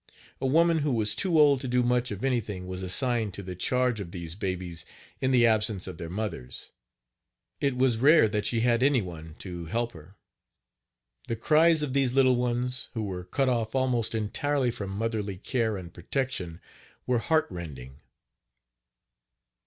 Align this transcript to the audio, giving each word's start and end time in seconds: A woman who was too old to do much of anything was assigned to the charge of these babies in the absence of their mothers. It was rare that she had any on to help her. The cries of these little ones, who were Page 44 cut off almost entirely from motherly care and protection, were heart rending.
A 0.41 0.47
woman 0.47 0.79
who 0.79 0.91
was 0.93 1.13
too 1.13 1.39
old 1.39 1.61
to 1.61 1.67
do 1.67 1.83
much 1.83 2.09
of 2.09 2.23
anything 2.23 2.65
was 2.65 2.81
assigned 2.81 3.35
to 3.35 3.43
the 3.43 3.55
charge 3.55 3.99
of 3.99 4.09
these 4.09 4.33
babies 4.33 4.83
in 5.19 5.29
the 5.29 5.45
absence 5.45 5.85
of 5.85 5.99
their 5.99 6.09
mothers. 6.09 6.71
It 7.59 7.77
was 7.77 7.99
rare 7.99 8.27
that 8.27 8.47
she 8.47 8.61
had 8.61 8.81
any 8.81 8.99
on 9.01 9.35
to 9.37 9.65
help 9.65 9.91
her. 9.91 10.15
The 11.27 11.35
cries 11.35 11.83
of 11.83 11.93
these 11.93 12.13
little 12.13 12.35
ones, 12.35 12.89
who 12.95 13.03
were 13.03 13.19
Page 13.25 13.29
44 13.29 13.45
cut 13.45 13.49
off 13.49 13.75
almost 13.75 14.15
entirely 14.15 14.71
from 14.71 14.89
motherly 14.89 15.37
care 15.37 15.77
and 15.77 15.93
protection, 15.93 16.61
were 17.05 17.19
heart 17.19 17.45
rending. 17.51 17.99